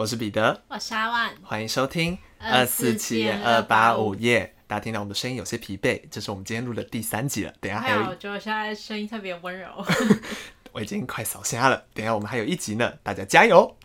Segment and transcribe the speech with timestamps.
[0.00, 4.54] 我是彼得，我是阿万，欢迎收听二四七二八五夜。
[4.66, 7.52] 大家听到我们的声音有些疲惫，这是我们今天录的第三集了。
[7.60, 9.68] 等一下还有，我觉得我现在声音特别温柔。
[10.72, 11.84] 我已经快扫瞎了。
[11.92, 13.76] 等一下我们还有一集呢，大家加油。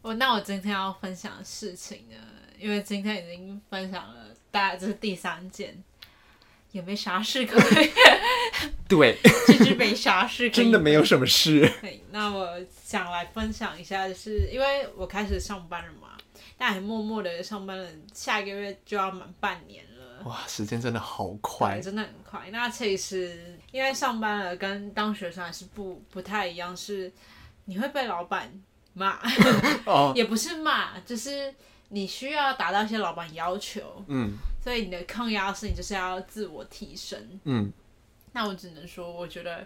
[0.00, 2.14] 我 那我今天要分享的事情呢，
[2.56, 5.76] 因为今天已经分享了，大概这是第三件，
[6.76, 7.90] 也 没啥事可以。
[8.88, 11.68] 对，其实没啥事，真的没有什么事。
[11.80, 12.48] 对，那我
[12.84, 16.10] 想来分享一下，就是因为我开始上班了嘛，
[16.56, 20.22] 但还默默的上班了，下一个月就要满半年了。
[20.24, 22.48] 哇，时间真的好快，真的很快。
[22.52, 27.12] 那其实因为上班了，跟当学生还是不不太一样，是
[27.64, 28.52] 你会被老板
[28.92, 29.18] 骂，
[29.84, 31.52] 哦、也不是骂，就是
[31.88, 37.72] 你需要达到一些老板要求，嗯，所以你的抗压性就是要自我提升，嗯。
[38.32, 39.64] 那我只能说，我觉得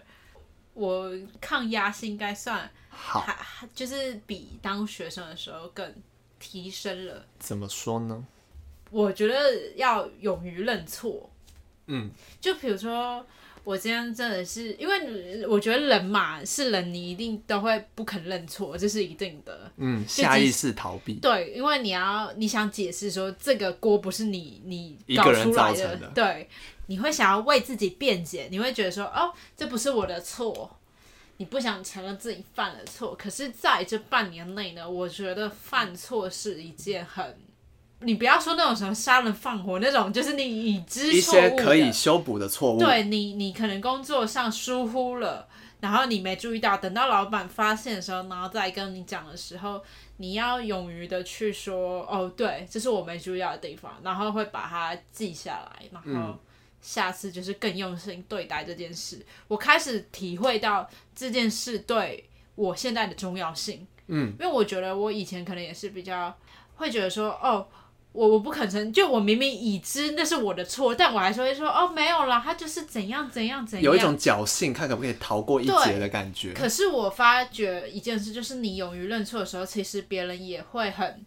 [0.75, 5.91] 我抗压性应该算好，还就是比当学生的时候更
[6.37, 7.25] 提升了。
[7.39, 8.23] 怎么说呢？
[8.91, 11.27] 我觉得要勇于认错。
[11.87, 13.25] 嗯，就比如说，
[13.63, 19.71] 我今天真的是，因为我觉得人嘛是人，你一定都会不肯认错，这是一定的。
[19.77, 21.13] 嗯，下意识逃避。
[21.15, 26.49] 对，因为你要你想解释说这个锅不是你你搞出来的，的对。
[26.87, 30.69] 你会想要为自己辩解，你会觉得说，哦，这不是我的错，
[31.37, 33.15] 你不想承认自己犯了错。
[33.15, 37.37] 可是在这半年内呢，我觉得犯错是一件很，
[38.01, 42.79] 你不要说那种什么杀人放火那种，就是你已知错误，一些可以修补的错误。
[42.79, 45.47] 对你，你可能工作上疏忽了，
[45.79, 49.81] 然后你没注意到，等到老板发现的时候，然后再跟你讲的时候，
[50.17, 56.11] 你要勇于的去说，哦，对，这是我没注意到的地方，然后会把它记下来，然后。
[56.11, 56.39] 嗯
[56.83, 59.23] 下次就是更用心对待这件事。
[59.47, 63.85] 我开始体会到这件事对我现在的重要性。
[64.07, 66.35] 嗯，因为我觉得我以前可能也是比较
[66.77, 67.67] 会觉得说，哦，
[68.13, 76.53] 我我不可能，就我明明已知那是我的错，但我还是会说，哦，没有啦，他就是怎样怎样怎样，有一种侥幸，看可不可以逃过一劫的感觉。
[76.53, 81.25] 可是我发觉一件事，就是你勇于认错的时候，其实别人也会很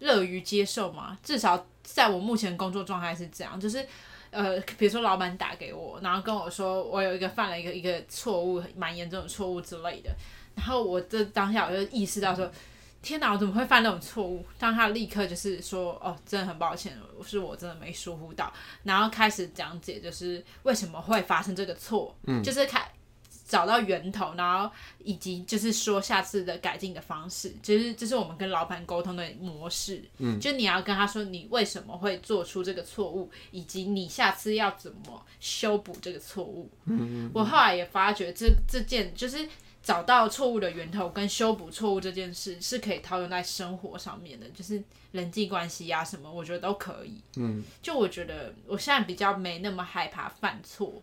[0.00, 1.16] 乐于接受嘛。
[1.22, 3.86] 至少在我目前工作状态是这样，就是。
[4.30, 10.10] 呃，比如说老板打给我，然后跟我说我有一个犯了一个一个错误，蛮严重的错误之类的，
[10.54, 12.50] 然后我这当下我就意识到说，
[13.06, 14.44] 天哪，我怎么会犯那种错误？
[14.58, 18.52] 当他立刻就是说，哦，真的很抱歉，是我真的没疏忽到，
[18.82, 22.84] 然后开始讲解就是为什么会发生这个错，嗯，就是开。
[23.48, 24.68] 找到源头，然后
[24.98, 30.02] 以及就是说下次的改进的方式，就是这是我们跟老板沟通的模式。
[30.18, 36.68] 嗯，就你要跟他说你为什么会做出这个错误，以及你下次要怎么修补这个错误。
[36.86, 39.48] 嗯，嗯，嗯，我后来也发觉这这件就是
[39.86, 44.82] 找到错误的源头跟修补错误这件事是可以套用在生活上面的，就是
[45.12, 47.20] 人际关系呀、啊、什么，我觉得都可以。
[47.36, 51.00] 嗯，就我觉得我现在比较没那么害怕犯错。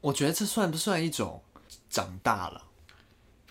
[0.00, 1.42] 我觉得这算不算一种？
[1.90, 2.62] 长大了，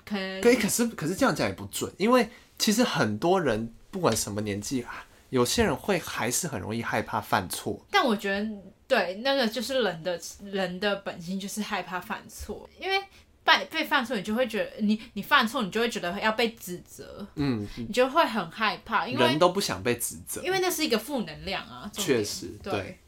[0.04, 7.86] 可以，可以，可是可是这样讲也不准，因为其实很多人不管什么年纪啊，有些人会还是很容易害怕犯错。
[7.92, 8.48] 但我觉得，
[8.88, 13.04] 对，那个就是人的人的本性就是害怕犯错，因为
[13.48, 22.74] 被被犯错，你就会觉得你你犯错，你就会觉得要被指责，嗯，你就会很害怕，因为人都不想被指责，因为那是一个负能量啊，确实，对。
[22.74, 23.00] 对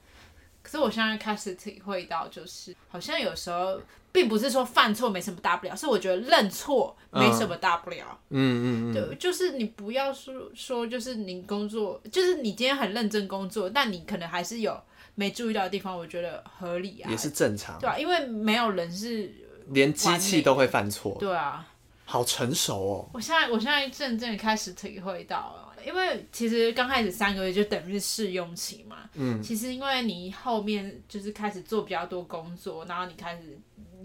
[0.62, 8.06] 可是我现在开始体会到，就是好像有时候并不是说犯错没什么大不了，是我觉得认错没什么大不了。
[8.30, 14.80] 嗯嗯嗯，对，就是你不要说说，就是你工作，就是你今天很认真工作，但你可能还是有
[15.16, 19.34] 没注意到的地方，我觉得合理啊，也是正常，对啊，因为没有人是
[19.70, 21.68] 连机器都会犯错，对啊，
[22.06, 23.10] 好成熟哦。
[23.14, 25.66] 我现在我现在真正开始体会到了。
[25.86, 33.58] 因为其实刚开始三个月就等于是试用期嘛，嗯，其实因为你后面就是开始做比较多工作，然后你开始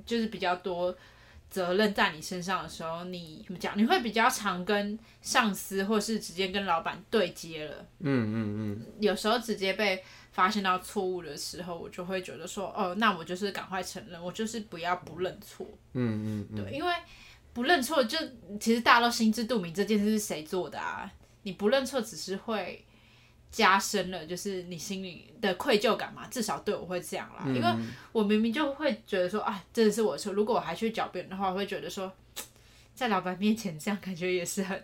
[0.06, 0.94] 就是比较多
[1.54, 3.78] 责任在你身上的时候，你怎么讲？
[3.78, 8.86] 你会比较常跟上司或是直接跟老板对接了，嗯嗯嗯。
[8.98, 10.02] 有时候直接被
[10.32, 16.92] 发现到错误的时候，我就会觉得说，哦，那我就是赶快承认，我就是不要不认错，嗯嗯嗯，对，因为
[17.52, 18.18] 不认错就
[18.58, 21.08] 其实大家都心知肚明这件事是谁做的啊。
[21.44, 22.84] 你不认错，只是会
[23.54, 26.26] 加深了，就是你心里的愧疚感嘛。
[26.26, 27.68] 至少对我会这样啦，嗯、因为
[28.10, 30.32] 我明明就会觉得说，啊，真的是我错。
[30.32, 32.12] 如果我还去狡辩的话，我会觉得说，
[32.96, 34.82] 在老板面前这样感觉也是很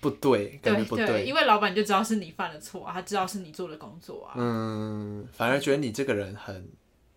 [0.00, 4.32] 不对，感觉不对，对，对，因为老板就知道是你犯了错啊，他知道是你做的工作啊。
[4.38, 6.70] 嗯，反而觉得你这个人很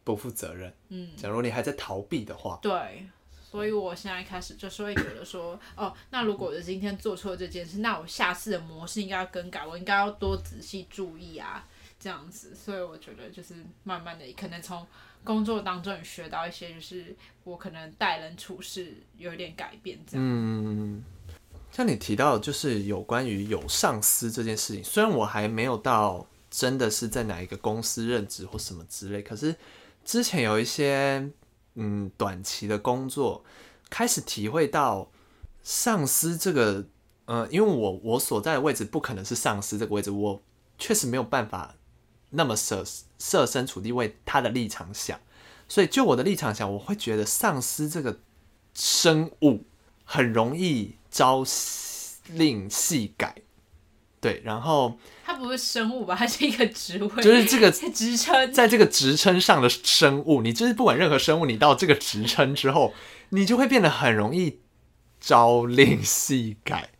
[0.04, 0.74] 不负责任。
[0.90, 3.08] 嗯，假如你还在逃避的话，对，
[3.54, 11.64] 所以我现在开始就是会觉得说，哦，那如果我今天做错了这件事，那我下次的模式应该要更改，我应该要多仔细注意啊，
[12.00, 12.56] 这样子。
[12.56, 13.54] 所以我觉得就是
[13.84, 14.84] 慢慢的，可能从
[15.24, 20.26] 工作当中也学到一些，就是我可能待人处事有点改变这样。
[20.28, 21.04] 嗯，
[21.72, 29.56] 像你提到就是有关于有上司这件事情，虽然我还没有到真的是在哪一个公司任职或什么之类，可是
[30.04, 31.30] 之前有一些。
[31.76, 33.44] 嗯，短期的工作
[33.90, 35.12] 开始体会到
[35.64, 36.86] 上司这个，
[37.26, 40.42] 呃，因为我我所在的位置不可能是上司这个位置，我
[40.78, 41.76] 确实没有办法
[42.32, 42.84] 那么设
[43.18, 45.20] 设身处地为他的立场想，
[45.68, 48.20] 所以就我的立场想，我会觉得上司这个
[48.74, 49.66] 生物
[50.04, 51.44] 很容易朝
[52.28, 53.42] 令夕改。
[54.24, 56.16] 对，然后它不是生物吧？
[56.16, 62.94] 它是一个职位，就是这个 职称，在这个职称上的生物，你就是不管任何生物，你到这个职称之后，
[63.32, 64.60] 你就会变得很容易
[65.20, 66.92] 朝令夕改。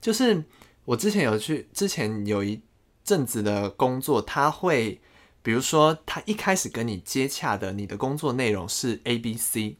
[0.00, 0.42] 就是
[0.86, 2.60] 我之前有去，之前有一
[3.04, 5.00] 阵子的工作，他会，
[5.40, 9.76] 比如说他一开始跟你接洽的，你的工作内容是 A、B、C，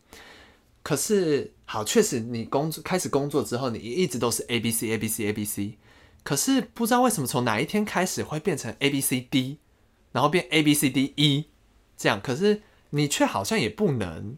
[0.84, 5.76] 可是好，确实你工作开始工作之后，你一直都是 A、B、C、A、B、C、A、B、C。
[6.22, 9.58] 可是不知道为什么从哪一天开始会变成 A B C D，
[10.12, 11.46] 然后变 A B C D E
[11.96, 14.36] 这样，可是你却好像也不能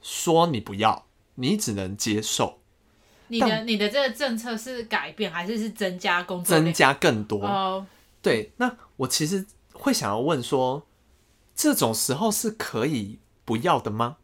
[0.00, 2.60] 说你不要，你只能接受。
[3.28, 6.56] 你的你的这个政策是改变还是是增加工作？
[6.56, 7.46] 增加更多。
[7.46, 7.84] Oh.
[8.20, 10.86] 对，那我其实会想要问说，
[11.54, 14.16] 这种时候是可以不要的吗？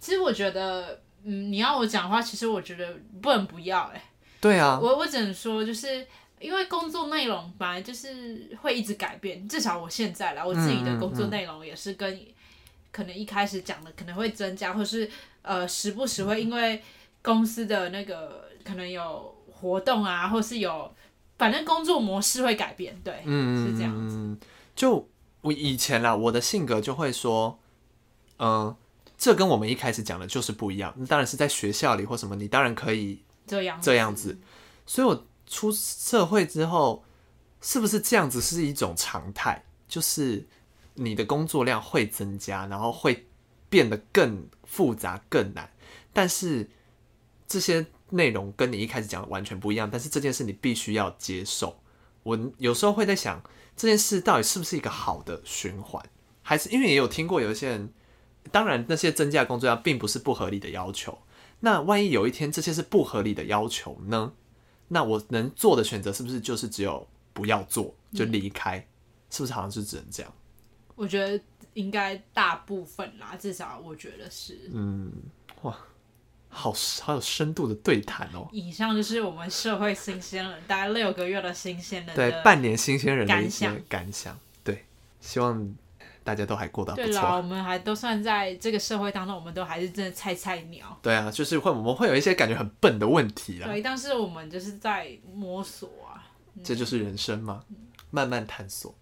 [0.00, 4.04] 其实我觉得，嗯，你要我讲的话，其实我觉得不能不要、欸，哎。
[4.40, 6.06] 对啊，我我只能说，就是
[6.38, 12.18] 因为工作内容本来就是会一直改变，至少我现在啦，我自己的工作内容也是跟
[12.90, 15.10] 可能一开始讲的可能会增加，或是
[15.42, 16.82] 呃时不时会因为
[17.20, 20.90] 公司的那个可能有活动啊，或是有
[21.36, 24.46] 反正工作模式会改变，对，嗯，是这样子。
[24.74, 25.06] 就
[25.42, 27.58] 我以前啦，我的性格就会说，
[28.38, 28.76] 嗯、呃，
[29.18, 30.94] 这跟我们一开始讲的就是不一样。
[30.96, 33.20] 那当然是在学校里或什么，你当然可以。
[33.50, 34.38] 这样这样子，
[34.86, 37.04] 所以我出社会之后，
[37.60, 39.64] 是不是这样子是一种常态？
[39.88, 40.46] 就是
[40.94, 43.26] 你的工作量会增加，然后会
[43.68, 45.68] 变得更复杂、更难。
[46.12, 46.70] 但是
[47.48, 49.90] 这些内容跟你一开始讲的完全不一样。
[49.90, 51.80] 但是这件事你必须要接受。
[52.22, 53.42] 我有时候会在想，
[53.76, 56.00] 这件事到底是不是一个好的循环？
[56.42, 57.92] 还是因为也有听过有一些人，
[58.52, 61.18] 当然那些增加工作量并不是不合理的要求。
[61.60, 64.32] 那万一有一天这些是不合理的要求呢？
[64.88, 68.78] 那我能做的选择是不是就是只有不要做就离开？
[68.78, 68.88] 嗯、
[69.30, 70.32] 是不是好像是只能这样？
[70.96, 71.42] 我觉得
[71.74, 74.58] 应该大部分啦，至少我觉得是。
[74.72, 75.12] 嗯，
[75.62, 75.76] 哇，
[76.48, 76.72] 好
[77.02, 78.48] 好有深度的对谈哦。
[78.52, 84.38] 以上就是我们社会新鲜人，大概六个月的新鲜人，对，半年新鲜人的一些感想。
[84.64, 84.86] 对，
[85.20, 85.74] 希望。
[86.22, 87.06] 大家都还过得不错。
[87.06, 90.98] 对啦，我们还都算在这个社会当中，我们都还是真的菜菜鸟。
[91.00, 93.66] 对啊，就是会我们会有一些感觉很笨的问题啦。
[93.66, 96.22] 对，但是我们就是在摸索啊。
[96.54, 97.62] 嗯、这就是人生嘛，
[98.10, 98.94] 慢慢探索。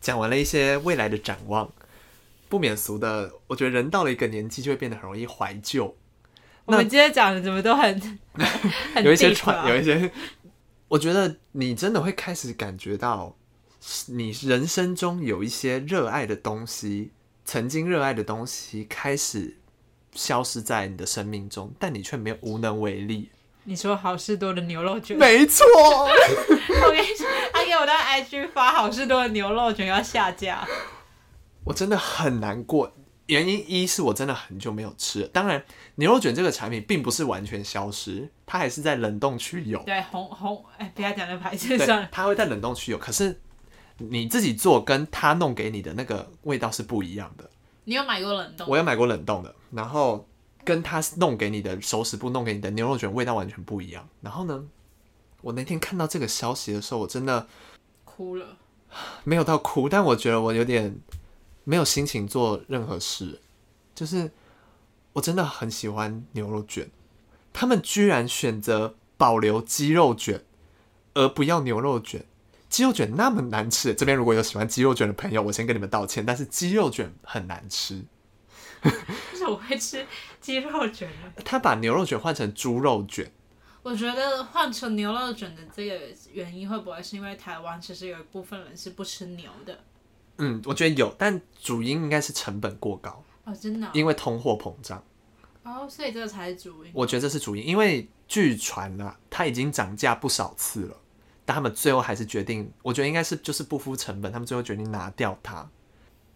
[0.00, 1.70] 讲完了一些未来的展望，
[2.48, 5.96] 不免俗的，我觉得人到了一个年纪就会变得很容易怀旧。
[6.66, 8.18] 我们今天讲的怎么都很，
[8.94, 10.12] 很有一些传，有一些，
[10.88, 13.34] 我觉得你真的会开始感觉到。
[14.08, 17.12] 你人生中有一些热爱的东西，
[17.44, 19.56] 曾经热爱的东西开始
[20.12, 23.30] 消失在你的生命中，但你却没有无能为力。
[23.64, 25.16] 你说好事多的牛肉卷？
[25.16, 25.64] 没错。
[25.68, 30.66] 我跟你说，他给我的 IG 发好事多的牛肉卷要下架，
[31.64, 32.92] 我真的很难过。
[33.26, 35.62] 原因一是我真的很久没有吃了，当然
[35.96, 39.82] 牛肉卷这个产品并不是完全消失，它还是在冷冻区有。
[39.84, 43.40] 对，红红，哎，不要讲那牌子上，它会在冷冻区有，可是。
[43.98, 47.50] 你自己做跟他弄给你的那个味道是不一样的。
[47.84, 48.66] 你有买过冷冻？
[48.68, 50.26] 我有买过冷冻的，然后
[50.64, 54.08] 跟他弄给你的熟食部弄给你的牛肉卷味道完全不一样。
[54.20, 54.64] 然后呢，
[55.40, 57.46] 我那天看到这个消息的时候，我真的
[58.04, 58.56] 哭了。
[59.24, 60.98] 没有到哭，但我觉得我有点
[61.64, 63.40] 没有心情做任何事。
[63.94, 64.30] 就是
[65.14, 66.88] 我真的很喜欢牛肉卷，
[67.52, 70.44] 他们居然选择保留鸡肉卷，
[71.14, 72.24] 而不要牛肉卷。
[72.68, 76.24] 鸡肉卷那么难吃，这边如果有喜欢鸡肉卷的朋友，我先跟你们道歉。
[76.24, 78.04] 但是鸡肉卷很难吃，
[78.84, 78.90] 为
[79.38, 80.06] 什么我会吃
[80.40, 81.32] 鸡肉卷呢？
[81.44, 83.30] 他把牛肉卷换成猪肉卷，
[83.82, 86.00] 我觉得换成牛肉卷的这个
[86.32, 89.78] 原因会不会是因为台湾其实有一部分人是不吃牛的？
[90.38, 95.02] 嗯，我觉得有，但主因应该是成本过高哦，真的、哦，因为通货膨胀。
[95.64, 96.90] 哦，所以这个才是主因。
[96.94, 100.96] 我觉得这是主因，因为据传啊，它已经涨价不少次了，
[101.48, 105.66] 但他们最后还是决定，我觉得应该是就是不敷成本，他们最后决定拿掉它。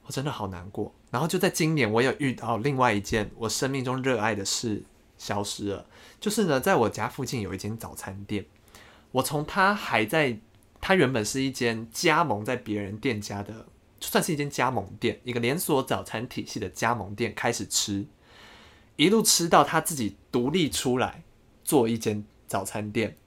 [0.07, 0.91] 我真的好难过。
[1.11, 4.83] 然后就在今年，我有遇到另外一件我生命中热爱的事
[5.19, 5.85] 消失了，
[6.19, 8.47] 就是呢，在我家附近有一间早餐店，
[9.11, 10.39] 我从它还在，
[10.81, 13.67] 它原本是一间加盟在别人店家的，
[14.01, 18.07] 就算是一间加盟店，一个连锁早餐体系的加盟店开始吃。
[18.97, 21.23] 一路吃到他自己独立出来
[21.63, 23.19] 做一间早餐店，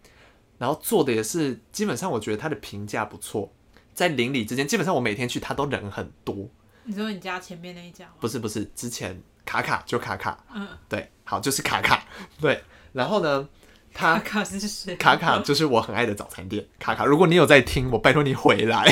[0.57, 3.51] 然后做的也是基本上我觉得他的评价不错，
[3.93, 6.49] 在邻里之间基本上我每天去他都人很多。
[6.83, 8.13] 你说你家前面那一家吗？
[8.19, 12.05] 不是不是，之前卡卡就卡卡，嗯，对，好就是卡卡，
[12.39, 13.47] 对，然后呢，
[13.93, 14.95] 他卡卡是谁？
[14.95, 18.85] 卡卡就是我很爱的早餐店，卡卡，如果你有在听，我拜托你回来。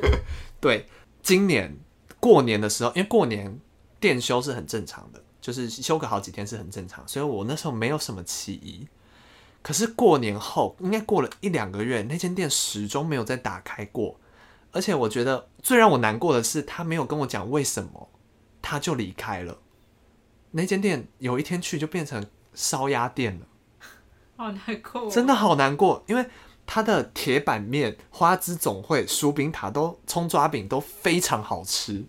[0.60, 0.86] 对，
[1.22, 1.76] 今年
[2.18, 3.60] 过年的时候，因为过年
[4.00, 5.22] 店休是很正常的。
[5.38, 8.84] 就是休个好几天是很正常，所以我那时候没有什么起疑。
[9.66, 14.20] 可是过年后，应该过了一两个月，那间店始终没有再打开过。
[14.70, 18.08] 而且我觉得最让我难过的是，他没有跟我讲为什么，
[18.62, 19.58] 他就离开了。
[20.52, 23.46] 那间店有一天去就变成烧鸭店了，
[24.36, 26.04] 好难过，真的好难过。
[26.06, 26.24] 因为
[26.64, 32.04] 他的铁板面、花枝总会、薯饼塔都葱抓饼都非常好吃。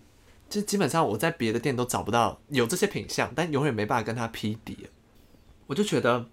[0.48, 4.88] 就基本上我在别的店都找不到有这些品相，但永远没办法跟他匹敌。
[5.66, 6.28] 我就觉得，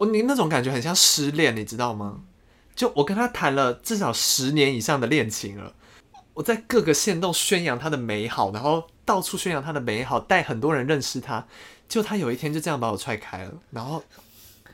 [0.00, 2.22] 我你那种感觉很像失恋，你知道吗？
[2.74, 5.74] 就我跟他谈了至少十年以上的恋情了，
[6.32, 11.46] 我在各个县都宣扬他的美好，然后到处宣扬他的美好，带很多人认识他。
[11.86, 14.02] 就他有一天就这样把我踹开了，然后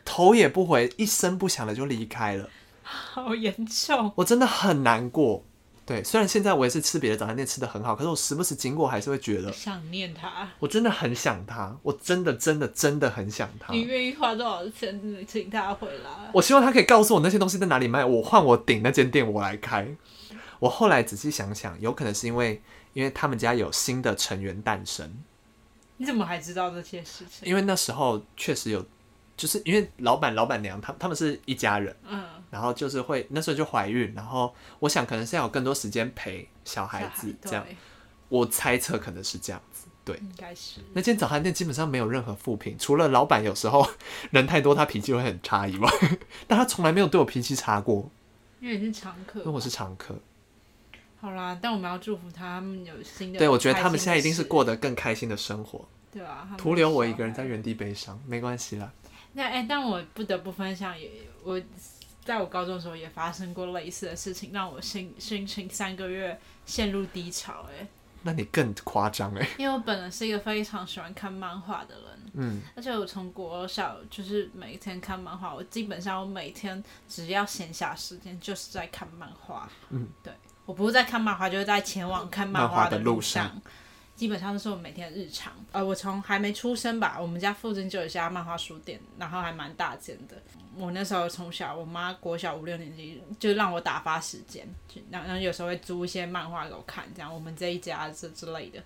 [0.05, 2.49] 头也不回，一声不响的就离开了，
[2.85, 5.43] 好严重，我真的很难过。
[5.87, 10.49] 对，虽然现在我也是吃别的早餐店吃的很好，可是我时不时经过还是会觉得想念他。
[10.59, 13.73] 我真的很想他，我真的真的真的很想他。
[13.73, 16.11] 你愿意花多少钱请他回来？
[16.33, 19.87] 我希望他可以告诉我那些东西在哪里卖，我换我顶那间店，我来开。
[20.59, 22.61] 我后来仔细想想，有可能是因为
[22.93, 25.09] 因为他们家有新的成员诞生。
[25.99, 27.49] 你怎么还知道这些事情？
[27.49, 28.85] 因为那时候确实有。
[29.37, 37.67] 就是因为老板、老板娘，他他们是一家人，嗯，然后就是会那时候就怀孕，然后我想可能是要有更多时间陪小孩子，这样，
[38.29, 40.81] 我猜测可能是这样子，对，应该是。
[40.95, 43.89] 那间早餐店基本上没有任何负评，除了老板有时候
[44.31, 45.91] 人太多，他脾气会很差以外，
[46.47, 48.11] 但他从来没有对我脾气差过，
[48.61, 50.19] 因为你是常客，因为我是常客。
[51.19, 58.93] 好啦，但我们要祝福他们有新的，对，我觉得他们现在一定是过得更开心的生活，对啊，徒留我一个人在原地悲伤，没关系啦。
[59.33, 61.11] 那哎、欸，但我不得不分享，也
[61.43, 61.61] 我
[62.27, 67.65] 在我高中的时候也发生过类似的事情，让我心心情三个月陷入低潮。
[67.71, 67.87] 哎，
[68.23, 69.49] 那你更夸张哎！
[69.57, 80.33] 因为我本人是一个非常喜欢看漫画的人，嗯，而且我从国小就是每一天看漫画，我基本上我每天只要闲暇时间就是在看漫画，嗯，对，
[80.65, 83.63] 我不是在看漫画，就是在前往看漫画的路上。
[84.17, 85.53] 基本上都是我每天的日常。
[85.71, 90.35] 呃，我从还没出生吧，我们家附近就有一家漫画书店，然后还蛮大间的。
[90.75, 94.67] 我那时候从小，我妈国小五六年级就让我打发时间，
[95.11, 98.83] 然后有时候会租一些漫画给我看，这样我们这一家这之类的。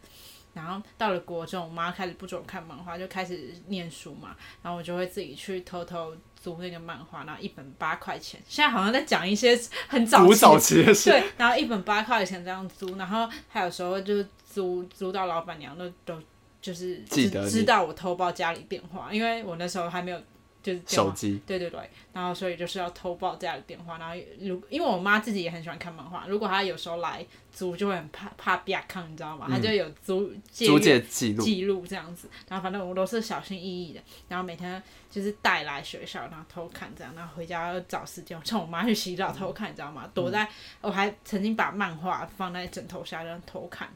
[0.54, 8.40] 然后到了国中，我妈开始不准我看漫画，就开始念书嘛，然后我就会自己去偷偷租那个漫画，然后一本八块钱。
[8.48, 11.10] 现在好像在讲一些很早期， 早期的事。
[11.10, 14.24] 对，然后一本八块钱这样租，然后还有时候就。
[14.52, 16.20] 租租到老板娘都都
[16.60, 20.20] 就是知知道我偷报家里电话，因为我那时候还没有
[20.62, 21.80] 就是手机，对对对，
[22.12, 29.46] 然后所以就是要偷报家里电话，然后如因为我妈自己也很喜欢看漫画，如果她有时候来租就会很怕怕被看，你知道吗？
[29.48, 40.10] 她就有租租借记录记录这样子，然后反正我都是小心翼翼的，然后每天就是带来学校，然后偷看这样，然后回家要找时间趁我妈去洗澡偷看，你知道吗？
[40.12, 40.46] 躲在
[40.80, 43.88] 我还曾经把漫画放在枕头下然后偷看。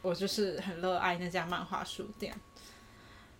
[0.00, 2.32] 我就是很热爱那家漫画书店，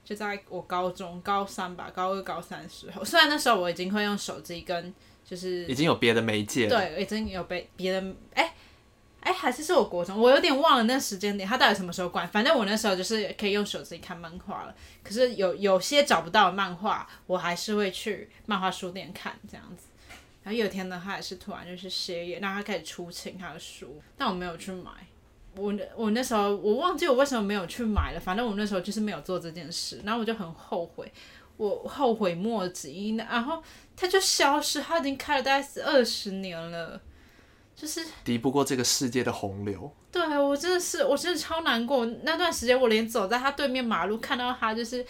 [0.09, 8.01] 就在我高中高三吧，高二高三的时候，虽然那时候我已经会用手机跟就是已经有别的媒介了，对，已经有别别的，
[8.33, 8.55] 哎、欸、
[9.21, 12.27] 哎、欸，还是是我国中，我有点忘了那时间点，他到底什么时候关？
[12.29, 14.75] 反正我那时候就是可以用手机看漫画了。
[15.05, 19.89] 可是有有些找不到的漫画，我还是会去漫画书店看这样子。
[20.43, 24.91] 然后有一天呢，他也是突然就是歇业，让他开始出清他的书，但我没有去买。
[25.59, 31.13] 我那我那时候我忘记我为什么没有去买了，反正我那时候就是没有做这件事，然后我就很后悔，
[31.57, 33.17] 我后悔莫及。
[33.17, 33.63] 然后
[33.97, 37.01] 它就消失，它已经开了大概是二十年了，
[37.75, 39.93] 就是敌不过这个世界的洪流。
[40.11, 42.07] 对，我真的是，我真的超难过。
[42.23, 45.05] 那段时间我连走在他对面马路看到他就是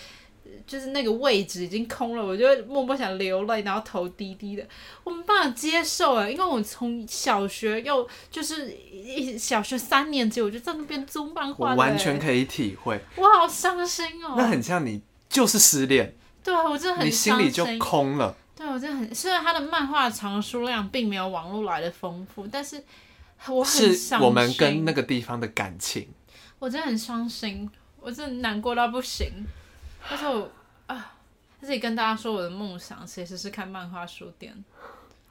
[0.67, 4.67] 就是那个位置已经空了，我就默默想流泪，然后头低低的，
[5.05, 14.35] 我没办法接受哎，因为我从小学又就是一小学三年级我就在那边租漫画，我完全可以体会，我好伤心哦。
[14.37, 16.14] 那很像你就是失恋，
[16.45, 18.37] 对啊，我真的很，你心里就空了。
[18.55, 22.83] 对，我真的很，虽然他的漫画藏书量并没有网络来的丰富，但是
[23.47, 23.95] 我很伤心。
[23.95, 26.09] 是我们跟那个地方的感情，
[26.59, 29.28] 我真的很伤心，我真的难过到不行。
[30.09, 30.50] 但是我
[30.87, 31.14] 啊，
[31.61, 34.64] 自己跟大家说，我的梦想其实是开漫画书店。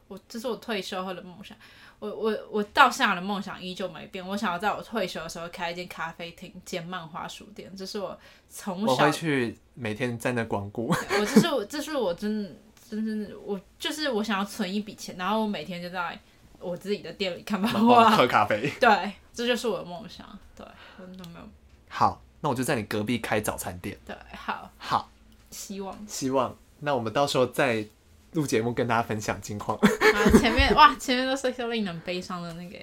[0.08, 1.58] 我这是我退休后的梦想。
[2.00, 4.26] 我我我到现在的梦想依旧没变。
[4.26, 7.70] 我想要在我退休的时候开一间咖啡厅兼漫画书店。
[7.76, 10.88] 这是我从小我会去每天在那光顾。
[10.88, 12.50] 我这是我这是我真的
[12.90, 16.18] 真的我就是我想要存一笔钱，然后我每天就在
[16.60, 18.72] 我自己的店里看漫画、喝咖啡。
[18.80, 20.26] 对，这就是我的梦想。
[20.56, 20.66] 对，
[21.00, 21.50] 我都没有。
[21.90, 22.22] 好。
[22.48, 23.98] 那我就在你隔壁开早餐店。
[24.06, 25.12] 对，好，好，
[25.52, 26.58] 希望，希望。
[26.80, 27.86] 那我们到时候再
[28.32, 29.78] 录节目，跟大家分享近况。
[30.40, 32.78] 前面哇，前面都是一些令人悲伤的那个，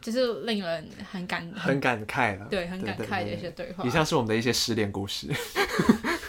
[0.00, 3.82] 就是令人很感很感慨了，对，很感慨的一些对话。
[3.82, 5.26] 以上是我们的一些失恋故事，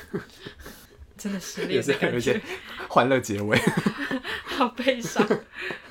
[1.16, 2.42] 真的失恋，有些有一些
[2.90, 3.62] 欢乐结尾，
[4.44, 5.24] 好悲伤，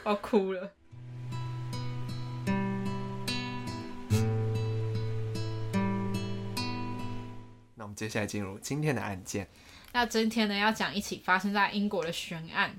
[0.03, 0.73] 我哭了。
[7.95, 9.49] 接下来进入今天的案件。
[9.93, 12.75] 那今天呢，要讲一起发生在英国的悬案。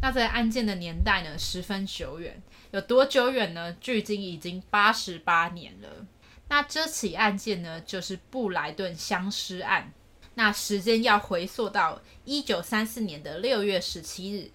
[0.00, 3.76] 那这个案件的年代呢，十分久远，有多久远呢？
[3.80, 6.06] 距今已经八十八年了。
[6.48, 9.92] 那这起案件呢，就是布莱顿相尸案。
[10.34, 14.50] 那时间要回溯到一九三四年的六月十七日，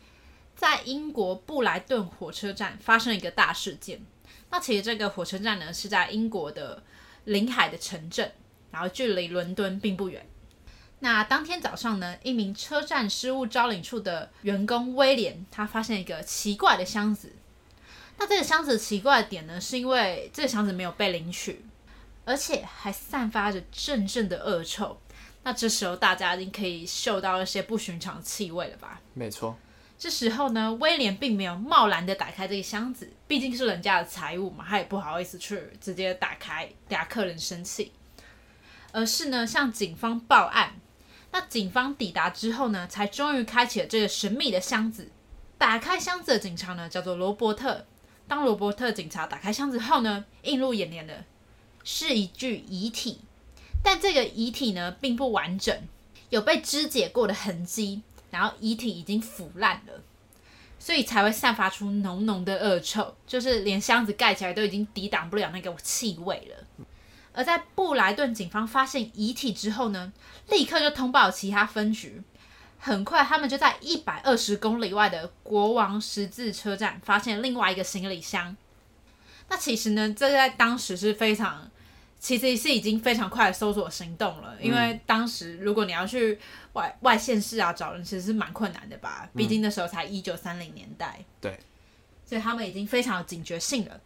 [0.56, 4.02] 在英国布莱顿火车站发生一个大事件。
[4.50, 6.84] 那其实这个火车站呢，是在英国的
[7.26, 8.32] 临海的城镇。
[8.72, 10.26] 然后距离伦敦并不远。
[11.00, 17.32] 那当天早上呢，一名车站失物招领处的员工威廉，他发现一个奇怪的箱子。
[18.18, 21.64] 那这个箱子奇怪的点呢，是因为这个箱子没有被领取，
[22.26, 25.00] 而且还散发着阵阵的恶臭。
[25.44, 29.00] 那这时候大家已经可以嗅到一些不寻常气味了吧？
[29.14, 29.56] 没错。
[30.00, 37.92] 这时候呢，威廉并没有贸然的打开这个箱子，毕竟是人家的财物嘛，他也不好意思去直接打开，等下客人生气。
[38.92, 40.80] 而是呢，向警方报案。
[41.32, 45.10] 那警方抵达之后呢，才终于开启了这个神秘的箱子。
[45.58, 47.86] 打开箱子的警察呢，叫做罗伯特。
[48.28, 51.24] 当罗伯特警察打开箱子后呢，映入眼帘的
[51.84, 53.20] 是一具遗体。
[53.84, 55.76] 但这个遗体呢，并不完整，
[56.30, 60.02] 有被肢解过的痕迹，然后遗体已经腐烂了，
[60.80, 66.86] 所以才会散发出浓浓的恶臭，就是连箱子盖起来都已经抵挡不了那个气味了。
[67.38, 70.12] 而在布莱顿警方发现遗体之后呢，
[70.50, 72.20] 立刻就通报其他分局。
[72.80, 78.58] 很快，他们就在一百二十公里外的国王十字车站发现另外一个行李箱。
[79.50, 81.70] 那其实呢，这在当时是非常，
[82.20, 84.56] 其实是已经非常快的搜索行动了。
[84.60, 86.40] 因为当时如果你要去
[86.74, 89.30] 外外县市啊找人，其实是蛮困难的吧？
[89.36, 91.24] 毕竟那时候才一九三零年代。
[91.40, 91.60] 对，
[92.26, 94.00] 所以他们已经非常有警觉性了。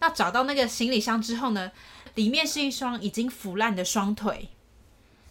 [0.00, 1.72] 那找到那个行李箱之后呢，
[2.18, 4.48] 里面是一双已经腐烂的双腿，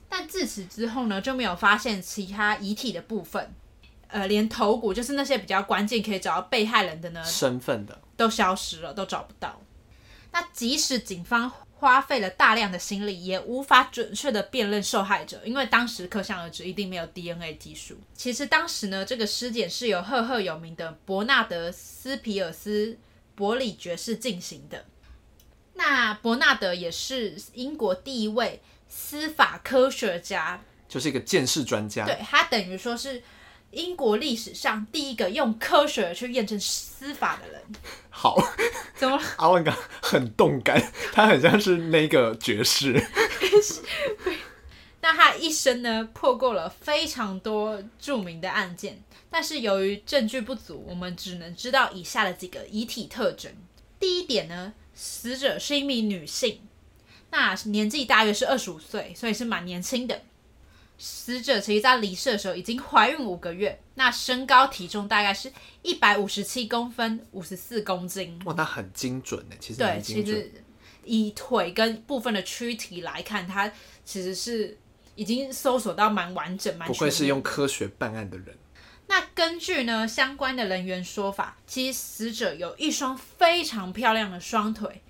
[0.08, 3.54] 但自此之后呢，就没有发现其他遗体的部分，
[4.08, 9.62] 呃，连头骨，就是那些比较关键可以找到被害人的呢，身份的都消失了，都找不到。
[10.32, 17.98] 那即使警方花费了大量的心力，也无法准确的辨认受害者，因为当时可想而知，一定没有 DNA 技术。
[18.14, 22.98] 其实当时呢，这个尸检是由赫赫有名的伯纳德·斯皮尔斯。
[23.36, 24.84] 伯里爵士进行的。
[25.78, 32.06] 那伯纳德也是英国第一位司法科学家，就是一个鉴识专家。
[32.06, 33.22] 对，他等于说是
[33.72, 37.62] 英国历史上第一个用科学去验证司法的人。
[38.10, 38.36] 好，
[38.96, 39.22] 怎么？
[39.38, 42.94] 阿万刚很动感，他很像是那个爵士。
[45.02, 49.04] 那他一生呢，破过了非常多著名的案件。
[49.30, 53.52] 但是由于证据不足，我们只能知道以下的几个遗体特征。
[54.00, 56.60] 第一点呢，死者是一名女性，
[57.30, 60.24] 那年纪大约是二十五岁，所以是蛮年轻的。
[60.98, 68.40] 死者其实在离世的时候已经怀孕五个月，那身高体重大概是一百五十七公分，五十四公斤。
[68.46, 70.52] 哇，那很精准呢，其实对，其实
[71.06, 73.72] 以腿跟部分的躯体来看，它
[74.04, 74.76] 其实是
[75.14, 76.88] 已经搜索到蛮完整、蛮。
[76.88, 78.58] 不愧是用科学办案的人。
[79.08, 85.02] 那根据呢相关的人员说法，其实死者有一双非常漂亮的双腿。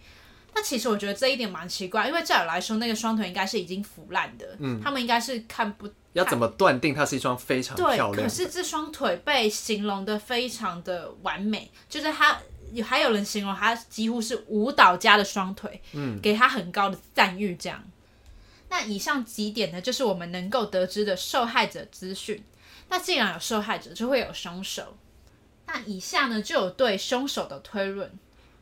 [0.53, 5.87] 那其实我觉得这一点蛮奇怪，因为照理来说，那个双腿应该是已经腐烂的，嗯，他们应该是看不。
[6.13, 8.17] 要怎么断定它是一双非常漂亮的？
[8.17, 12.35] 对，可是这双腿被形容的非常的完美，就是它
[12.83, 17.55] 还有人形容它几乎是舞蹈家的双腿，嗯，给他很高的赞誉。
[17.55, 17.83] 这样，
[18.69, 22.43] 那以上几点呢，就是我们能够得知的受害者资讯。
[22.89, 24.97] 那既然有受害者，就会有凶手。
[25.65, 28.11] 那以下呢，就有对凶手的推论。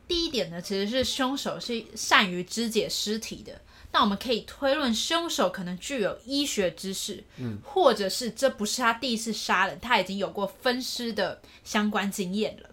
[0.08, 3.60] 第一点呢，其实是凶手是善于肢解尸体的。
[3.92, 12.70] 那我们可以推论，凶手可能具有医学知识，嗯，或者是这不是他第一次杀人，他已经有过分尸的相关经验了。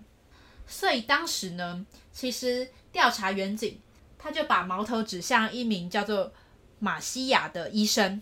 [0.67, 3.79] 所以当时呢，其实调查员警
[4.17, 6.33] 他就把矛头指向一名叫做
[6.79, 8.21] 马西亚的医生。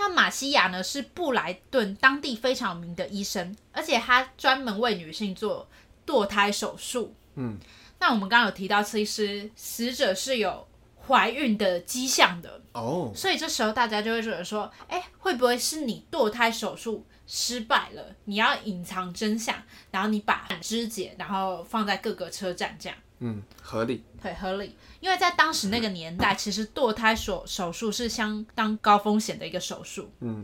[0.00, 5.68] 那马西亚呢，是布莱顿当地非常有名的医生，而且他专门为女性做
[6.04, 7.14] 堕胎手术。
[7.36, 7.56] 嗯，
[8.00, 10.66] 那我们刚刚有提到，其实死者是有。
[11.08, 13.16] 怀孕的迹象的哦，oh.
[13.16, 18.14] 所以这时候大家就会觉得说，哎，会不会是你堕胎手术失败了？
[18.26, 19.56] 你要隐藏真相，
[19.90, 22.96] 然后你把肢解，然后放在各个车站这样。
[23.20, 24.04] 嗯，合理。
[24.22, 24.76] 对，合理。
[25.00, 30.10] 因为在当时那个年代， 其实堕胎手手术是相当高风险的一个手术。
[30.20, 30.42] 嗯，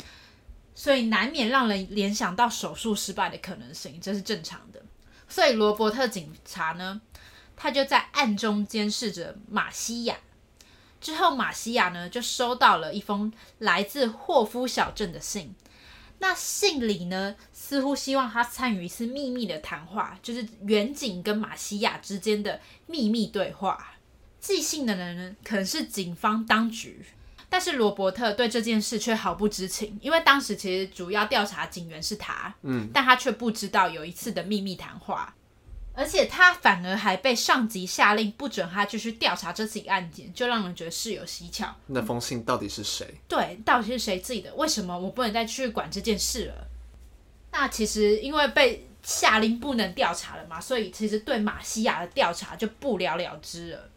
[0.74, 4.82] 所以难免让人联想到手术失败的可能性，这是正常的。
[5.28, 7.00] 所以罗伯特警察呢，
[7.56, 10.16] 他就在暗中监视着马西亚。
[11.00, 15.54] 之后，马西亚呢就收到了一封来自霍夫小镇的信。
[16.18, 17.36] 那信里呢，
[17.68, 23.94] 似乎希望他参与一次秘密的谈话，就是远景跟马西亚之间的秘密对话。
[24.38, 27.04] 寄信的人呢，可能是警方当局，
[27.48, 35.34] 但是罗伯特对这件事却毫不知情，因为当时其实主要调查警员是他，嗯，但他却不知道有一次的秘密谈话。
[35.92, 41.74] 而且他反而还被上级下令不准他继续调查这起案件，就让人觉得事有蹊跷。
[41.86, 43.12] 那封信到底是谁？
[43.26, 44.54] 对，到底是谁自己的？
[44.54, 46.68] 为什么我不能再去管这件事了？
[47.58, 53.88] 那其实因为被下令不能调查了嘛，所以其实对马西亚的调查就不了了之了。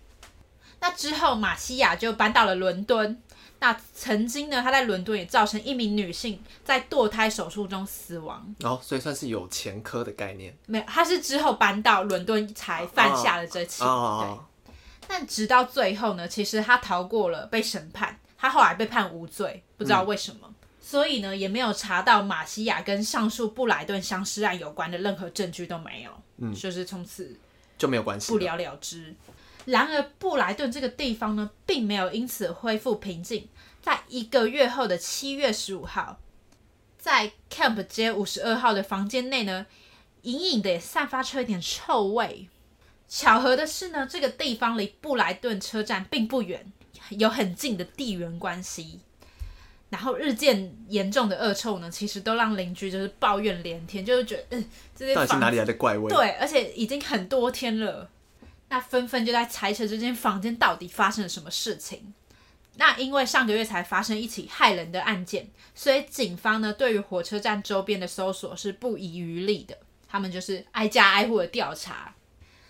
[0.80, 3.22] 那之后，马西亚就搬到了伦敦。
[3.60, 8.56] 那曾经呢，他在伦敦也造成一名女性在堕胎手术中死亡。
[8.64, 10.58] 哦，所以算是有前科的概念。
[10.66, 13.84] 没有，他是之后搬到伦敦才犯下了这起。
[13.84, 14.46] 哦。
[14.66, 14.74] 对。
[15.06, 20.40] 但直到最后呢，其实他逃过了被审判，他后来被判无罪，不知道为什么。
[20.44, 20.56] 嗯。
[20.90, 26.10] 所以呢，也没有查到马西亚跟上述布莱顿相尸案有关的任何证据都没有。
[26.38, 26.52] 嗯。
[26.52, 27.38] 就是从此
[27.78, 29.14] 就没有关系，不了了之。
[29.66, 33.48] 然而，布莱顿这个地方呢，并没有因此恢复平静。
[33.84, 36.20] 在一个月后的七月十五号，
[36.98, 39.68] 在 Camp 街五十二号的房间内呢，
[40.24, 42.50] 隐隐的也散发出一点臭味。
[43.08, 46.74] 巧合的是呢，这个地方离布莱顿车站并不远，
[47.10, 49.02] 有很近的地缘关系。
[49.90, 56.10] 然后日渐严重的恶臭呢，其实都让邻居就是抱怨连天，就是觉得嗯，这些房子到底是哪里来的怪味？
[56.14, 58.10] 对，而且已经很多天了。
[58.70, 62.14] 那纷纷就在猜测这间房间到底发生了什么事情。
[62.76, 69.76] 那因为上个月才发生一起害人的案件，所以警方呢，对于火车站周边的搜索是不遗余力的。
[70.08, 72.16] 他们就是挨家挨户的调查。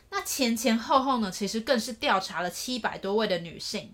[0.09, 3.93] 那前前后后呢，其实更是调查了七百多位的女性，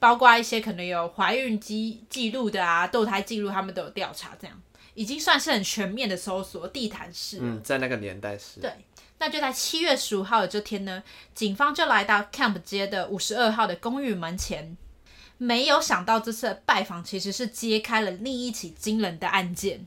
[0.00, 4.30] 包括一些可能有怀孕记记录的啊，堕胎记录，他们都有调查。
[4.40, 4.60] 这样
[4.94, 7.38] 已经算是很全面的搜索，地毯式。
[7.40, 8.58] 嗯，在那个年代是。
[8.60, 8.72] 对。
[9.18, 11.02] 那就在七月十五号的这天呢，
[11.34, 14.76] 警方就来到 Camp 街的五十二号的公寓门前。
[15.36, 19.86] 没有想到这次的拜访其实是揭开了另一起惊人的案件。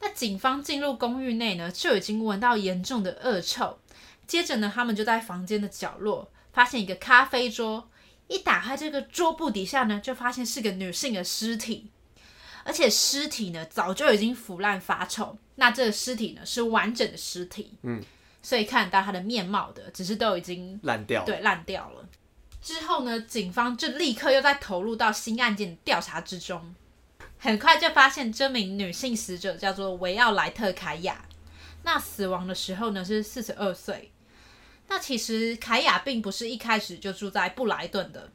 [0.00, 3.78] 那警方进入公寓内呢，就已经闻到严重的恶臭。
[4.26, 7.88] 接着呢，他们就在房间的角落发现一个咖啡桌。
[8.28, 11.90] 一打开这个桌布底下呢，就发现是个女性的尸体，
[12.64, 15.36] 而且尸体呢早就已经腐烂发臭。
[15.56, 17.74] 那这个尸体呢是完整的尸体。
[17.82, 18.02] 嗯。
[18.42, 22.06] 所以看得到她的面貌的，只是都已经烂掉，对，烂掉了。
[22.60, 26.74] 之后呢，警方就立刻又在投入到新案件调查之中，
[27.38, 31.24] 很快就发现这名女性死者叫做维奥莱特·凯亚，
[31.84, 34.12] 那死亡的时候呢是四十二岁。
[34.94, 38.30] 那其实凯雅并不是一开始就住在布莱顿的，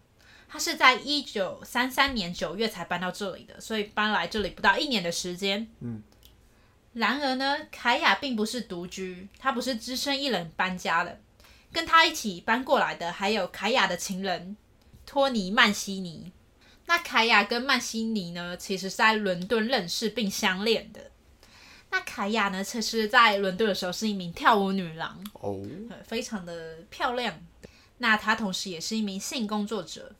[0.50, 5.70] 她是在一九三三年九月才搬到这里的，所以搬来这里不到一年的时间。
[5.80, 6.04] 嗯。
[6.92, 11.22] 然而呢，凯雅并不是独居，她不是只身一人搬家的，
[11.72, 14.58] 跟她一起搬过来的还有凯雅的情人
[15.06, 16.34] 托尼曼西尼。
[16.88, 21.09] 那凯雅跟曼西尼呢，其实是在伦敦认识并相恋的。
[21.92, 25.60] 那凯亚呢，其实在伦敦的时候是一名跳舞女郎哦，
[26.06, 27.34] 非常的漂亮。
[27.98, 30.14] 那她同时也是一名性工作者。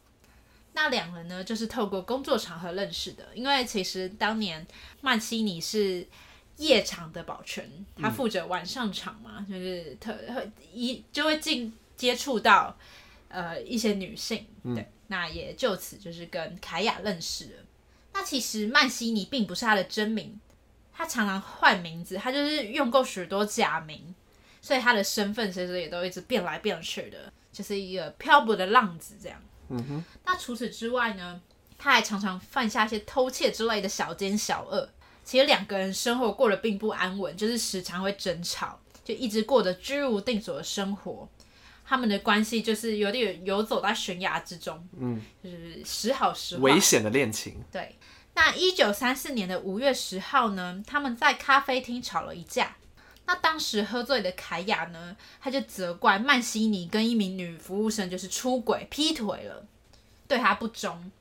[0.74, 3.28] 那两人呢，就是透过工作场合认识的。
[3.34, 4.66] 因为其实当年
[5.02, 6.08] 曼西尼是
[6.58, 10.16] 夜场的保全，他负责晚上场嘛，嗯、就是特
[10.74, 12.78] 一就会进接触到
[13.28, 14.46] 呃一些女性。
[14.64, 17.64] 对，嗯、那也就此就是跟凯雅认识了。
[18.14, 20.40] 那其实曼西尼并不是他的真名，
[21.00, 24.14] 他常常换名字，他就是用过许多假名，
[24.62, 29.42] 所以他的身份其实也都一直变来变去的，就是一个漂泊的浪子这样。
[29.70, 30.04] 嗯哼。
[30.26, 31.40] 那除此之外呢，
[31.78, 34.90] 他还常常犯下一些偷窃之类的小奸小恶。
[35.24, 41.30] 其实两个人生活过得并不安稳，就是时常会争吵，就一直过着居无定所的生活。
[41.86, 47.64] 他们的关系就是有点游走在悬崖之中，嗯，就是时好时坏，危险的恋情。
[47.72, 47.96] 对。
[48.42, 52.78] 那一九三四年的五月十号呢，他们在咖啡厅吵了一架。
[53.26, 59.66] 那当时喝醉的凯雅呢，他就责怪曼西尼跟一名女服务生就是出轨劈腿了，
[60.26, 61.12] 对他不忠。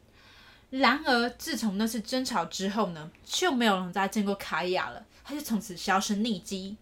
[0.71, 6.77] 然而自从那次争吵之后呢，就没有人再见过凯雅了，他就从此销声匿迹。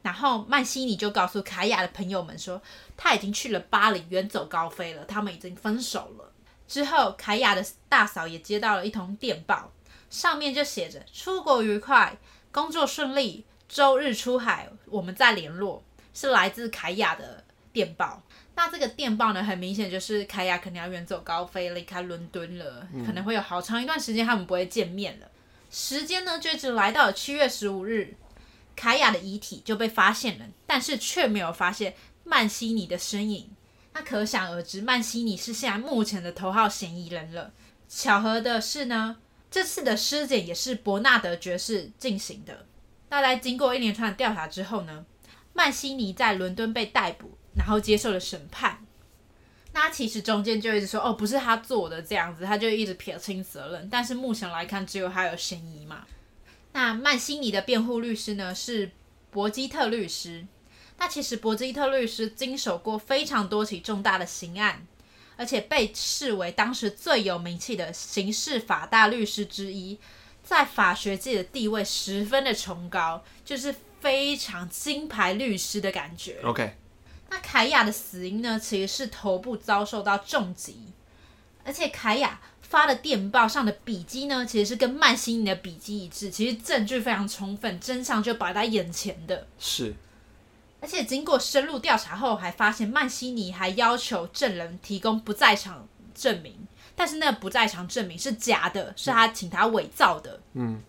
[0.00, 2.62] 然后曼西尼就告诉凯雅的朋友们说，
[2.96, 6.31] 他已经去了巴黎远走高飞了，他们已经分手了。
[6.72, 9.70] 之后凯雅的大嫂也接到了一通电报，
[10.08, 12.16] 上面就写着“出国愉快，
[12.50, 15.84] 工作顺利。”周日出海，我们再联络。
[16.14, 18.22] 是来自凯雅的电报。
[18.54, 25.30] 那这个电报呢，很明显就是凯雅可能要远走高飞，离开伦敦了，嗯、可能会有好长一段时间他们不会见面了。
[25.70, 28.16] 时间呢，就一直来到了七月十五日，
[28.74, 33.50] 凯雅的遗体就被发现了，但是却没有发现曼西尼的身影。
[33.94, 37.52] 那可想而知，曼西尼是现在目前的头号嫌疑人了。
[37.88, 39.18] 巧合的是呢，
[39.50, 42.66] 这次的尸检也是伯纳德爵士进行的。
[43.10, 45.04] 那在经过一连串的调查之后呢，
[45.52, 48.84] 曼西尼在伦敦被逮捕，然后接受了审判。
[49.74, 53.88] 那其实中间就一直说哦，不是他做的这样子，他就一直撇清责任。
[53.90, 56.06] 但是目前来看，只有他有嫌疑嘛。
[56.72, 58.90] 那曼西尼的辩护律师呢是
[59.30, 60.46] 博基特律师。
[60.98, 64.86] 那其实博基特律师经手过非常多起重大的刑案，
[65.36, 69.98] 而且被视为当时最有名气的刑事法大律师之一。
[70.44, 76.40] 在法学界的地位十分的崇高，就是非常金牌律师的感觉。
[76.42, 76.76] OK，
[77.30, 80.88] 那凯雅的死因呢，其实是头部遭受到重击，
[81.64, 89.46] 而且凯雅发的电报上的笔迹呢，其实是跟曼西尼的笔迹一致，其实证据非常充分，真相就摆在眼前的。
[89.60, 89.94] 是，
[90.82, 96.66] 而且经过深入调查后，还发现曼西尼还要求证人提供不在场证明。
[96.94, 100.40] 但是那个不在场证明是假的，是他请他伪造的。
[100.52, 100.82] 嗯，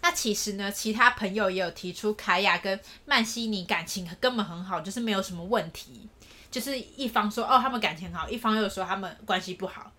[0.00, 6.08] 那其实呢，其他朋友也有提出，凯雅跟曼西尼感情根本很好，就是没有什么问题。
[6.48, 9.90] 就是一方说哦，他们感情好，一方又说他们关系不好。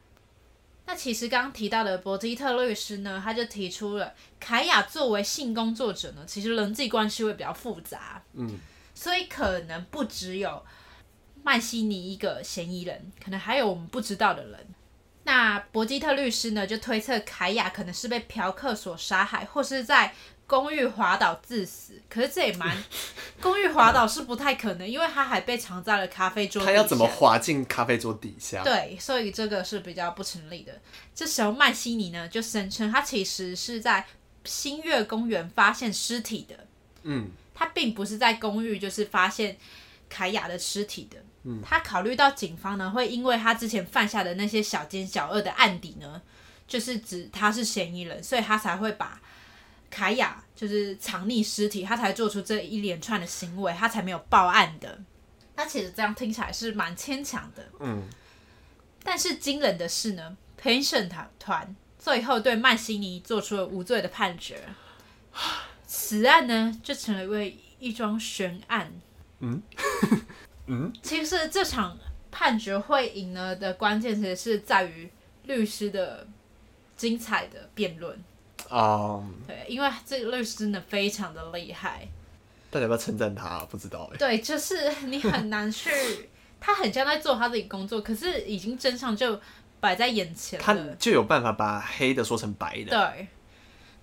[0.85, 8.21] 那其实刚刚提到的博基特律师呢，他就提出了，凯雅作为性工作者呢，其实人际关系会比较复杂。
[8.33, 8.57] 嗯，
[8.97, 10.65] 所以可能不只有
[11.43, 14.67] 曼西尼一个嫌疑人，可能还有我们不知道的人。
[15.23, 20.15] 那博基特律师呢，就推测凯亚可能是被嫖客所杀害，或是在
[20.47, 22.01] 公寓滑倒致死。
[22.09, 22.75] 可是这也蛮，
[23.39, 26.65] 公寓滑倒是不太可能，因为他还被藏在了咖啡桌。
[26.65, 28.63] 他要怎么滑进咖啡桌底下？
[28.63, 30.81] 对，所以这个是比较不成立的。
[31.13, 34.07] 这时候曼西尼呢，就声称他其实是在
[34.43, 36.65] 新月公园发现尸体的。
[37.07, 39.57] 嗯，他并不是在公寓就是发现
[40.07, 41.17] 凯雅的尸体的。
[41.43, 46.21] 嗯他考虑到警方呢，会因为他之前犯下的那些小奸小恶的案底呢，
[46.67, 49.21] 就是指他是嫌疑人，所以他才会把
[49.89, 54.99] 凯雅就是藏匿尸体，他才做出这一连串的行为，他才没有报案的。
[55.55, 58.03] 那其实这样听起来是蛮牵强的，嗯。
[59.01, 64.61] 但是惊人的是呢，陪审团最后对曼西尼做出了无罪的判决，
[66.07, 68.89] 此案呢就成了一位一桩悬案，
[69.39, 69.61] 嗯。
[70.69, 71.97] 嗯，其实这场
[72.31, 75.09] 判决会赢呢的关键，其实是在于
[75.43, 76.25] 律师的
[76.95, 78.17] 精彩的辩论。
[78.69, 82.07] 哦，um, 对，因为这个律师真的非常的厉害。
[82.69, 83.59] 大家要不要称赞他？
[83.65, 84.17] 不知道哎。
[84.17, 85.89] 对，就是你很难去，
[86.59, 89.39] 他很像在做他自己工作，可是已经真相就
[89.81, 92.89] 摆在眼前了，他就有办法把黑的说成白的。
[92.89, 93.27] 对，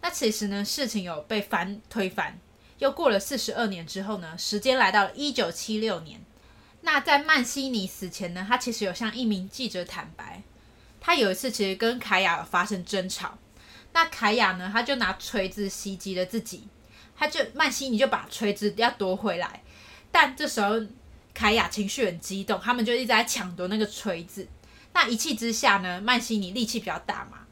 [0.04, 2.38] 那其实呢，事情有被翻推翻，
[2.78, 6.20] 又过了四十二年之后呢，时间来到了一九七六年。
[6.82, 10.42] 那在曼西尼死前呢，他其实有向一名记者坦白，
[11.00, 13.38] 他有一次其实跟凯雅发生争吵，
[13.94, 16.68] 那凯雅呢，他就拿锤子袭击了自己，
[17.16, 19.62] 他就曼西尼就把锤子要夺回来，
[20.12, 20.82] 但这时候
[21.32, 24.46] 凯亚情绪很激动，他们就一直在抢夺那个锤子。
[24.92, 27.43] 那一气之下呢，曼西尼力气比较大嘛，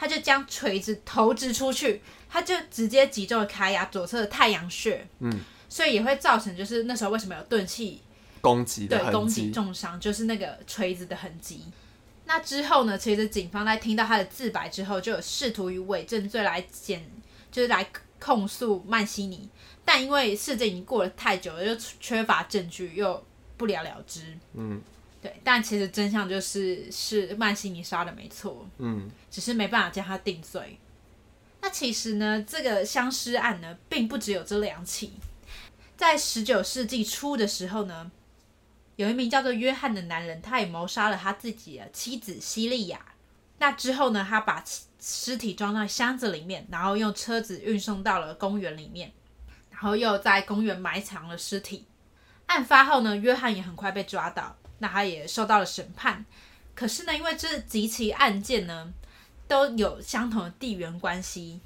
[0.00, 5.06] 他就将锤子投掷出去，他就直接击中了凯亚左侧的太阳穴。
[5.18, 5.30] 嗯，
[5.68, 8.00] 所以也会造成就是那时候为什么有钝器
[8.40, 11.64] 攻击的对攻击重伤，就是那个锤子的痕迹。
[12.24, 17.04] 那之后呢，其实警方在听到他的自白之后，就有试图以伪证罪来检，
[17.52, 17.86] 就是来
[18.18, 19.50] 控诉曼西尼。
[19.84, 23.22] 但因为事件已经过了太久了，又缺乏证据，又
[23.58, 24.22] 不了了之。
[24.54, 24.80] 嗯，
[25.20, 25.40] 对。
[25.44, 28.66] 但其实真相就是是曼西尼杀的没错。
[28.78, 30.78] 嗯，只是没办法将他定罪。
[31.60, 35.12] 那其实呢，这个相尸案呢，并不只有这两起。
[35.96, 38.10] 在十九世纪初的时候呢，
[38.96, 43.00] 有一名叫做约翰的男人，他也谋杀了他自己的妻子西利亚。
[43.58, 44.64] 那之后呢，他把
[44.98, 49.12] 尸体装在箱子里面，然后用车子运送到了公园里面。
[49.70, 51.86] 然后又在公园埋藏了尸体。
[52.44, 56.24] 案发后呢，约翰也很快被抓到，那他也受到了审判。
[56.74, 58.92] 可是呢，因为这几起案件呢
[59.46, 61.60] 都有相同的地缘关系，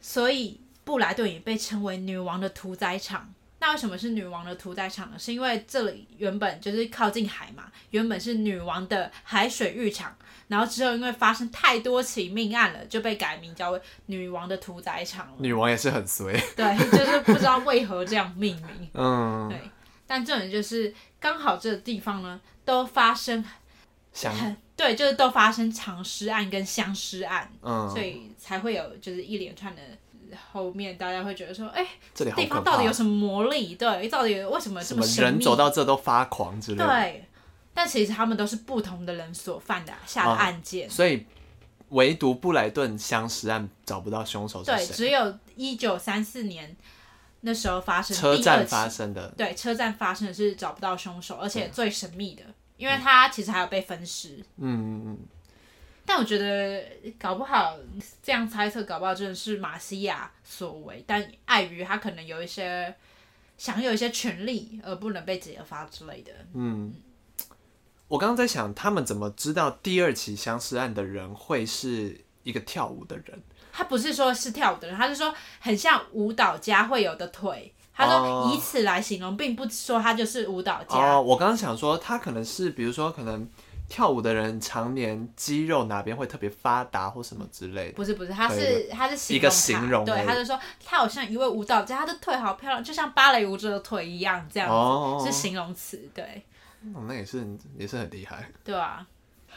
[0.00, 3.34] 所以布莱顿也被称为“女王的屠宰场”。
[3.62, 5.18] 那为什么是女王的屠宰场呢？
[5.18, 10.16] 是因为这里原本就是靠近海嘛，原本是女王的海水浴场，
[10.48, 15.30] 然后之后因为发生太多起命案了，就被改名叫为女王的屠宰场。
[15.36, 18.90] 女王也是很衰，对，就是不知道为何这样命名。
[18.94, 19.70] 嗯，对，
[20.06, 23.44] 但重点就是刚好这个地方呢都发生
[24.12, 24.34] 相
[24.76, 29.82] 对，就是都发生藏尸案跟相尸案，嗯，所以才会有就是一连串的。
[30.52, 33.74] 后面大家会觉得说，哎、欸，这里地方到底有什么魔力？
[33.74, 35.30] 对，到底为什么这么神秘？
[35.32, 36.86] 人走到这都发狂之类的。
[36.86, 37.24] 对，
[37.74, 41.26] 但其实他们都是不同的人所犯的下的案件，哦、所以
[41.88, 44.76] 唯独布莱顿相尸案找不到凶手是谁？
[44.76, 46.76] 对，只有一九三四年
[47.42, 52.42] 那时候发生车站发生的，对，车站发生的是找不到凶手，而且最神秘的，
[52.76, 54.36] 因为他其实还有被分尸。
[54.56, 55.18] 嗯嗯嗯。
[56.04, 56.84] 但我觉得
[57.18, 57.78] 搞不好
[58.22, 61.04] 这样猜测，搞不好真的是马西亚所为。
[61.06, 62.92] 但碍于他可能有一些
[63.56, 66.32] 享有一些权利，而不能被揭发之类的。
[66.54, 66.92] 嗯，
[68.08, 73.40] 我刚刚在想，他们怎么知道第二起相思案的人会是一个跳舞的人？
[73.72, 77.72] 他不是说是跳舞的人，他是说很像舞蹈家会有的腿。
[77.92, 80.96] 他说以此来形容，并不说他就是舞蹈家。
[80.96, 83.48] 哦，我刚刚想说，他可能是比如说可能。
[83.90, 87.94] 跳舞的人常年肌肉哪边会特别发达或什么之类的？
[87.94, 90.56] 不是不是，他是他是一个形容，对，他就说
[90.86, 96.40] 他好像一位舞蹈家，他的腿好漂亮，就像芭蕾舞者的腿一样，这样子、哦、是形容词，对。
[96.94, 97.44] 哦，那也是
[97.76, 99.04] 也是很厉害，对啊。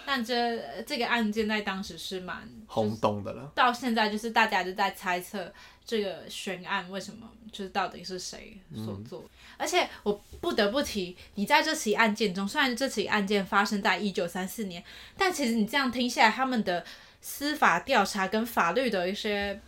[0.05, 5.53] 但这这个案件在当时是蛮轰动的了，到现在就是大家就在猜测
[5.85, 9.21] 这个悬案为什么就是到底是谁所做。
[9.21, 9.29] 嗯。
[9.57, 14.83] 而且我不得不提，你在这起案件中，虽然这起案件发生在一九三四年，
[15.17, 16.85] 但其实你这样听下来，他们的
[17.21, 19.59] 司法调查跟法律的一些。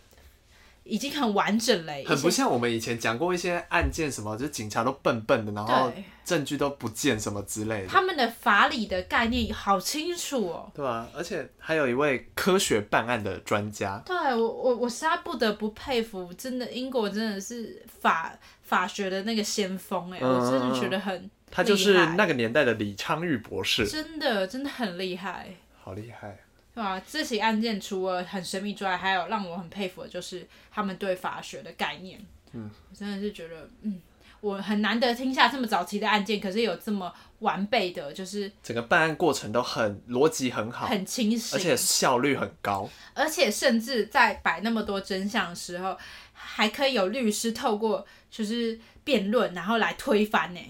[0.86, 5.92] 已经很完整了，很不像我们以前讲过一些案件，什么就是警察都笨笨的，然后
[6.24, 7.88] 证据都不见什么之类的。
[7.88, 10.70] 他们的法理的概念好清楚哦。
[10.74, 14.00] 对啊，而且还有一位科学办案的专家。
[14.06, 21.30] 对我，我我实在不得不佩服，真的英国真的是法法学的那个先锋哎，我真的觉得很。
[21.50, 23.86] 他就是那个年代的李昌钰博士。
[23.86, 25.48] 真的，真的很厉害。
[25.82, 26.38] 好厉害。
[26.76, 32.20] 对啊，这起案件除了很神秘之外，还有让我很佩服的就是他们对法学的概念。
[32.52, 33.98] 嗯，我真的是觉得，嗯，
[34.42, 45.96] 我很难得听下这么早期的案件，可是有这么完备的，就是整个办案过程都很逻辑很好，很清晰，而且效率很高，而且甚至在摆那么多真相的时候，
[46.34, 50.60] 还可以有律师透过就是辩论，然后来推翻呢，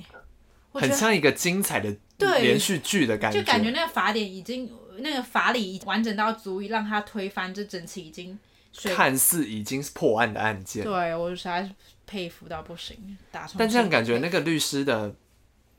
[0.70, 4.70] 很像一个精彩的连续剧的感觉，就感觉那个法典已经。
[4.98, 8.38] 那个法理完整到足以让他推翻这整起已经
[8.94, 10.85] 看似已经是破案的案件。
[10.85, 11.70] 对，我实在是
[12.06, 13.16] 佩服到不行。
[13.56, 15.14] 但这样感觉那个律师的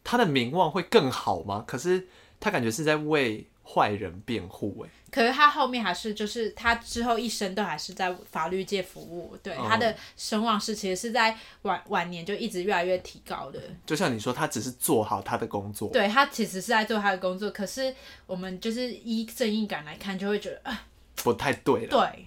[0.04, 1.64] 他的名望会更好吗？
[1.68, 2.08] 可是
[2.40, 4.90] 他感觉是在为坏人辩护哎。
[5.10, 13.60] 可是他后面还是就是他之后一生都还是在法律界服务，对、嗯、他的声望是其实是在晚晚年就一直越来越提高的。
[13.86, 17.50] 就像你说，他只是做好他的工作，对他其实是在做他的工作。
[17.52, 17.96] 可是
[18.26, 21.90] 我们就是依正义感来看，就会觉得啊不太对了。
[21.90, 22.26] 对，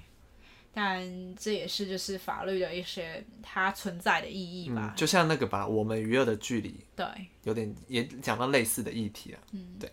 [0.73, 4.93] 但这也是就是法律的一些它存在的意义吧。
[4.95, 7.07] 嗯、就像那个吧，我们与恶的距离，对，
[7.43, 9.39] 有点也讲到类似的议题啊。
[9.53, 9.93] 嗯，对。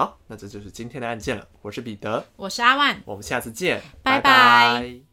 [0.00, 1.46] 好，那这就是今天的案件了。
[1.60, 4.22] 我是彼得，我是阿万，我们下次见，拜拜。
[4.22, 5.09] 拜拜。